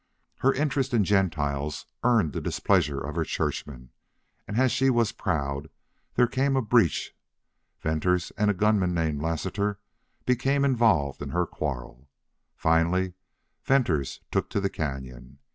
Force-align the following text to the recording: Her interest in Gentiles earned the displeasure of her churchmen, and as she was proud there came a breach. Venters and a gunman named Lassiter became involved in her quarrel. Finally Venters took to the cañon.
Her 0.39 0.51
interest 0.55 0.95
in 0.95 1.03
Gentiles 1.03 1.85
earned 2.03 2.33
the 2.33 2.41
displeasure 2.41 2.99
of 2.99 3.15
her 3.15 3.23
churchmen, 3.23 3.91
and 4.47 4.57
as 4.59 4.71
she 4.71 4.89
was 4.89 5.11
proud 5.11 5.69
there 6.15 6.25
came 6.25 6.55
a 6.55 6.61
breach. 6.63 7.15
Venters 7.81 8.31
and 8.35 8.49
a 8.49 8.55
gunman 8.55 8.95
named 8.95 9.21
Lassiter 9.21 9.77
became 10.25 10.65
involved 10.65 11.21
in 11.21 11.29
her 11.29 11.45
quarrel. 11.45 12.09
Finally 12.55 13.13
Venters 13.63 14.21
took 14.31 14.49
to 14.49 14.59
the 14.59 14.71
cañon. 14.71 15.37